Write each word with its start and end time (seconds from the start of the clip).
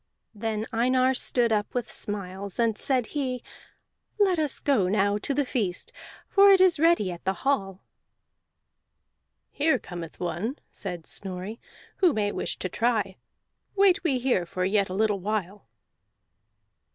Then 0.33 0.65
Einar 0.73 1.13
stood 1.13 1.51
up 1.51 1.75
with 1.75 1.87
smiles, 1.87 2.57
and 2.57 2.75
said 2.75 3.05
he, 3.13 3.43
"Let 4.19 4.39
us 4.39 4.59
now 4.65 4.79
go 5.13 5.19
to 5.19 5.31
the 5.35 5.45
feast, 5.45 5.93
for 6.27 6.51
it 6.51 6.59
is 6.59 6.79
ready 6.79 7.11
at 7.11 7.23
the 7.23 7.33
hall." 7.45 7.83
"Here 9.51 9.77
cometh 9.77 10.19
one," 10.19 10.57
said 10.71 11.05
Snorri, 11.05 11.61
"who 11.97 12.13
may 12.13 12.31
wish 12.31 12.57
to 12.57 12.67
try; 12.67 13.17
wait 13.75 14.03
we 14.03 14.17
here 14.17 14.47
for 14.47 14.65
yet 14.65 14.89
a 14.89 14.95
little 14.95 15.19
while." 15.19 15.67